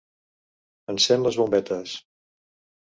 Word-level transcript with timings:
Encén 0.95 1.27
les 1.27 1.39
bombetes. 1.43 1.95